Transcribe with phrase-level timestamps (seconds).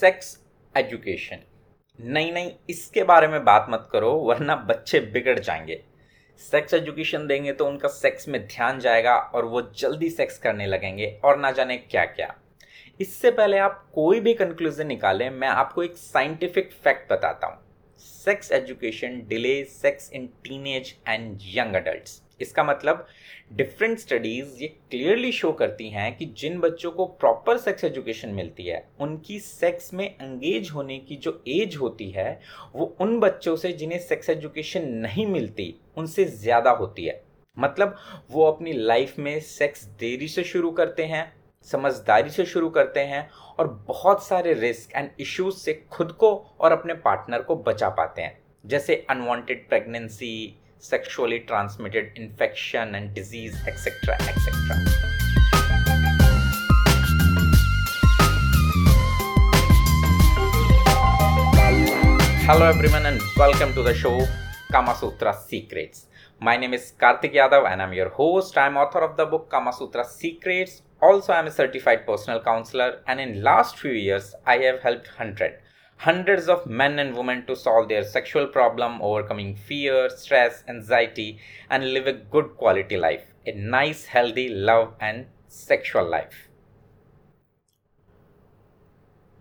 [0.00, 0.38] Sex
[0.74, 1.38] education
[1.98, 5.80] नहीं नहीं, इसके बारे में बात मत करो, वरना बच्चे बिगड़ जाएँगे।
[6.40, 11.08] सेक्स एजुकेशन देंगे तो उनका सेक्स में ध्यान जाएगा और वो जल्दी सेक्स करने लगेंगे
[11.24, 12.34] और ना जाने क्या क्या
[13.00, 17.58] इससे पहले आप कोई भी कंक्लूजन निकालें, मैं आपको एक साइंटिफिक फैक्ट बताता हूँ।
[18.00, 22.08] Sex education delay sex in teenage and young adult
[22.40, 23.06] इसका मतलब
[23.52, 28.66] डिफरेंट स्टडीज़ ये क्लियरली शो करती हैं कि जिन बच्चों को प्रॉपर सेक्स एजुकेशन मिलती
[28.66, 32.40] है, उनकी सेक्स में एंगेज होने की जो एज होती है,
[32.74, 37.20] वो उन बच्चों से जिन्हें सेक्स एजुकेशन नहीं मिलती, उनसे ज़्यादा होती है।
[37.56, 37.96] मतलब
[38.30, 41.32] वो अपनी लाइफ में सेक्स देरी से शुरू करते हैं,
[41.68, 46.72] समझदारी से शुरू करते हैं और बहुत सारे रिस्क एंड इश्यूज़ से खुद को और
[46.72, 54.14] अपने पार्टनर को बचा पाते हैं। जैसे unwanted pregnancy sexually transmitted infection and disease, etc.
[54.14, 54.50] etc.
[62.46, 64.26] Hello everyone and welcome to the show
[64.72, 66.06] Kama Sutra Secrets.
[66.40, 68.56] My name is Karthik Yadav and I'm your host.
[68.56, 70.80] I'm author of the book Kama Sutra Secrets.
[71.02, 75.58] Also, I'm a certified personal counselor and in last few years I have helped 100
[76.00, 81.92] hundreds of men and women to solve their sexual problem, overcoming fear, stress, anxiety, and
[81.92, 86.48] live a good quality life, a nice, healthy, love, and sexual life.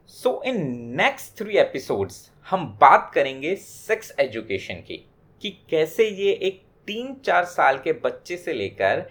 [0.06, 4.98] So, in next three episodes, हम बात करेंगे sex education की
[5.42, 9.06] कि कैसे ये एक तीन चार साल के बच्चे से लेकर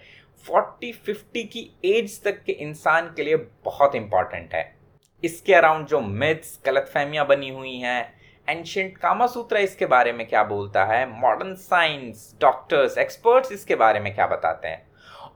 [0.49, 4.78] 40 50 की एज तक के इंसान के लिए बहुत इंपॉर्टेंट है
[5.23, 8.13] इसके अराउंड जो मिथ्स गलतफहमियाँ बनी हुई हैं
[8.49, 14.13] एंशंट कामासूत्रा इसके बारे में क्या बोलता है मॉडर्न साइंस डॉक्टर्स एक्सपर्ट्स इसके बारे में
[14.15, 14.87] क्या बताते हैं?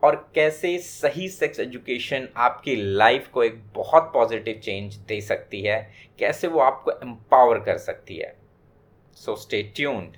[0.03, 5.77] और कैसे सही सेक्स एजुकेशन आपकी लाइफ को एक बहुत पॉजिटिव चेंज दे सकती है,
[6.19, 8.35] कैसे वो आपको एम्पावर कर सकती है?
[9.13, 10.17] सो स्टे ट्यून्ड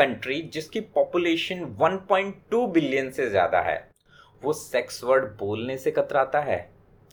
[0.00, 3.88] कंट्री जिसकी पॉपुलेशन 1.2 बिलियन से ज़्यादा है,
[4.42, 6.58] वो सेक्स वर्ड बोलने से कतराता है।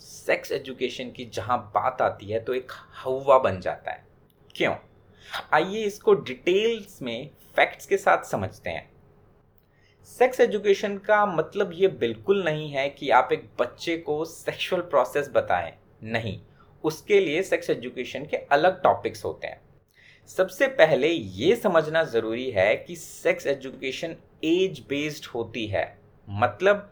[0.01, 4.05] सेक्स एजुकेशन की जहाँ बात आती है तो एक हवा बन जाता है।
[4.55, 4.73] क्यों?
[5.53, 8.89] आइए इसको डिटेल्स में फैक्ट्स के साथ समझते हैं।
[10.09, 15.29] सेक्स एजुकेशन का मतलब ये बिल्कुल नहीं है कि आप एक बच्चे को सेक्सुअल प्रोसेस
[15.35, 15.71] बताएँ।
[16.05, 16.39] नहीं,
[16.83, 19.61] उसके लिए सेक्स एजुकेशन के अलग टॉपिक्स होते हैं।
[20.29, 24.15] सबसे पहले ये समझना ज़रूरी है कि सेक्स एजुकेशन
[24.45, 25.85] एज बेस्ड होती है।
[26.27, 26.89] मतलब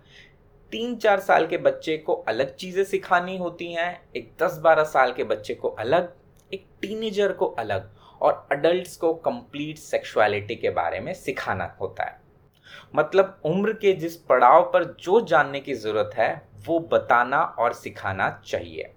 [0.72, 5.12] तीन चार साल के बच्चे को अलग चीज़ें सिखानी होती हैं, एक दस बारह साल
[5.13, 6.12] के बच्चे को अलग,
[6.51, 7.91] एक टीनेजर को अलग
[8.22, 12.19] और अडल्ट को कंप्लीट सेक्सुअलिटी के बारे में सिखाना होता है।
[12.95, 18.29] मतलब उम्र के जिस पड़ाव पर जो जानने की ज़रूरत है, वो बताना और सिखाना
[18.45, 18.91] चाहिए।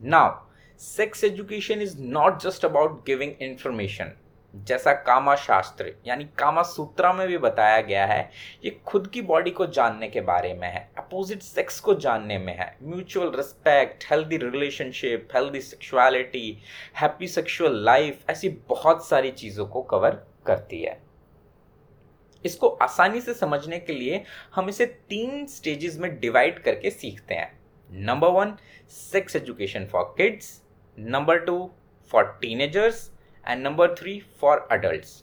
[0.00, 0.45] Now
[0.80, 4.12] sex education is not just about giving information
[4.54, 8.30] जैसा कामा शास्त्र, यानी कामा सूत्रा में भी बताया गया है,
[8.64, 12.52] ये खुद की बॉडी को जानने के बारे में है अपोजिट सेक्स को जानने में
[12.58, 16.58] है mutual respect healthy relationship healthy sexuality
[17.00, 20.98] happy sexual life ऐसी बहुत सारी चीज़ों को कवर करती है।
[22.44, 24.22] इसको आसानी से समझने के लिए
[24.54, 27.52] हम इसे तीन स्टेजेस में डिवाइड करके सीखते हैं।
[27.90, 28.56] Number one
[28.90, 30.62] sex education for kids
[30.98, 31.58] number two
[32.10, 33.10] for teenagers
[33.44, 35.22] and number three for adults.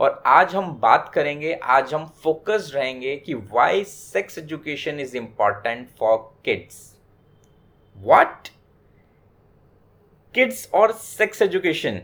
[0.00, 5.88] और आज हम बात करेंगे, आज हम फोकस रहेंगे कि why sex education is important
[5.98, 6.76] for kids
[7.98, 8.48] what
[10.34, 12.00] kids और सेक्स एजुकेशन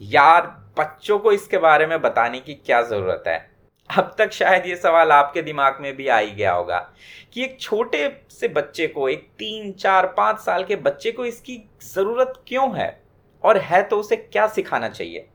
[0.00, 0.46] यार,
[0.78, 3.55] बच्चों को इसके बारे में बताने की क्या ज़रूरत है?
[3.90, 6.78] अब तक शायद ये सवाल आपके दिमाग में भी आ ही गया होगा
[7.32, 11.56] कि एक छोटे से बच्चे को, एक तीन, चार, पाँच साल के बच्चे को इसकी
[11.94, 12.88] ज़रूरत क्यों है?
[13.44, 15.28] और है तो उसे क्या सिखाना चाहिए?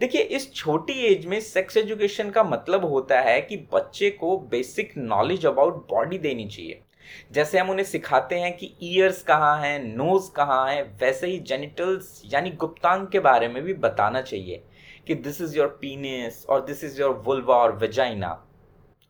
[0.00, 4.92] देखिए, इस छोटी एज में सेक्स एजुकेशन का मतलब होता है कि बच्चे को बेसिक
[4.96, 6.80] नॉलेज अबाउट बॉडी देनी चाहिए।
[7.32, 12.22] जैसे हम उन्हें सिखाते हैं कि ईयर्स कहाँ हैं नोज़ कहाँ है, वैसे ही जेनिटल्स
[12.26, 14.62] यानी गुप्तांग के बारे में भी बताना चाहिए।
[15.06, 18.28] कि दिस इज़ योर पीनिस और दिस इज़ योर वुल्वा और वेजाइना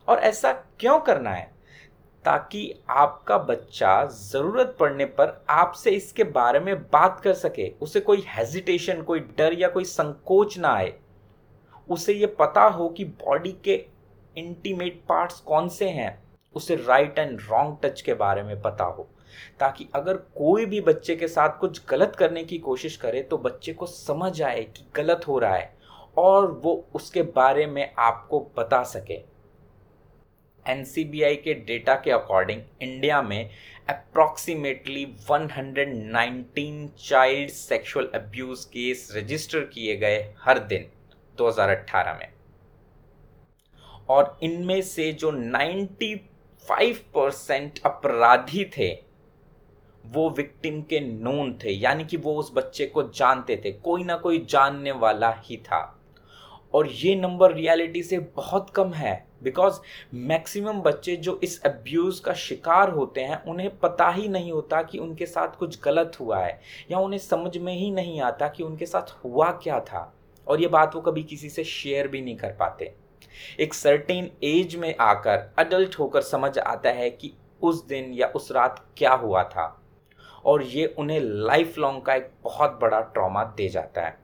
[0.07, 1.51] और ऐसा क्यों करना है?
[2.25, 8.23] ताकि आपका बच्चा ज़रूरत पड़ने पर आपसे इसके बारे में बात कर सके, उसे कोई
[8.27, 10.93] हेजिटेशन कोई डर या कोई संकोच ना आए।
[11.89, 13.75] उसे ये पता हो कि बॉडी के
[14.37, 16.23] इंटीमेट पार्ट्स कौन से हैं,
[16.55, 19.07] उसे राइट एंड रॉन्ग टच के बारे में पता हो।
[19.59, 23.73] ताकि अगर कोई भी बच्चे के साथ कुछ गलत करने की कोशिश करे तो बच्चे
[23.73, 25.82] को समझ आए कि गलत हो रहा है।
[26.17, 29.33] और वो उसके बारे में आपको बता सके।
[30.67, 33.49] एनसीबीआई के डेटा के अकॉर्डिंग इंडिया में
[33.89, 40.89] approximately 119 child sexual abuse case register किए गए हर दिन
[41.37, 42.33] 2018 में।
[44.09, 49.03] और इनमें से जो 95 परसेंट अपराधी थे,
[50.05, 54.17] वो विक्टिम के नोन थे, यानी कि वो उस बच्चे को जानते थे, कोई ना
[54.17, 55.99] कोई जानने वाला ही था।
[56.73, 59.79] और ये नंबर रियलिटी से बहुत कम है बिकॉज़
[60.13, 64.97] मैक्सिमम बच्चे जो इस अब्यूज़ का शिकार होते हैं, उन्हें पता ही नहीं होता कि
[64.97, 66.61] उनके साथ कुछ गलत हुआ है,
[66.91, 70.13] या उन्हें समझ में ही नहीं आता कि उनके साथ हुआ क्या था।
[70.47, 72.93] और ये बात वो कभी किसी से शेयर भी नहीं कर पाते।
[73.59, 78.51] एक सर्टेन एज में आकर अडल्ट होकर समझ आता है कि उस दिन या उस
[78.51, 79.83] रात क्या हुआ था।
[80.45, 84.22] और ये उन्हें लाइफ लॉन्ग का एक बहुत बड़ा ट्रॉमा दे जाता है।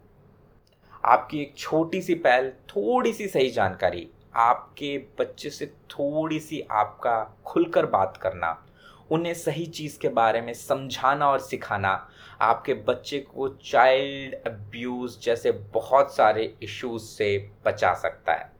[1.04, 7.38] आपकी एक छोटी सी पहल, थोड़ी सी सही जानकारी, आपके बच्चे से थोड़ी सी आपका
[7.46, 8.66] खुलकर बात करना,
[9.12, 12.10] उन्हें सही चीज़ के बारे में समझाना और सिखाना,
[12.42, 18.52] आपके बच्चे को चाइल्ड अब्यूज़ जैसे बहुत सारे इश्यूज़ से बचा सकता है।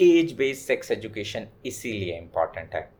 [0.00, 2.93] एज बेस्ड सेक्स एजुकेशन इसीलिए इंपॉर्टेंट है।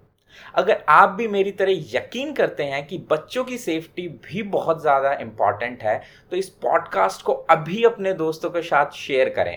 [0.55, 5.13] अगर आप भी मेरी तरह यकीन करते हैं कि बच्चों की सेफ्टी भी बहुत ज़्यादा
[5.13, 6.01] इंपॉर्टेंट है
[6.31, 9.57] तो इस पॉडकास्ट को अभी अपने दोस्तों के साथ शेयर करें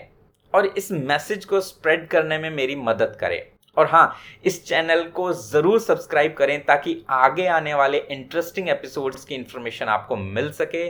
[0.54, 3.42] और इस मैसेज को स्प्रेड करने में मेरी मदद करें।
[3.76, 4.14] और हाँ
[4.44, 10.16] इस चैनल को ज़रूर सब्सक्राइब करें ताकि आगे आने वाले इंटरेस्टिंग एपिसोड्स की इंफॉर्मेशन आपको
[10.16, 10.88] मिल सके।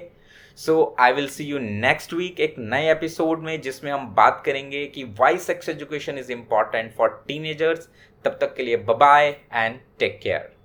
[0.59, 4.85] So I will see you next week एक नए एपिसोड में, जिसमें हम बात करेंगे
[4.87, 7.89] कि why sex education is important for teenagers
[8.25, 10.58] तब तक के लिए बाय एंड टेक केयर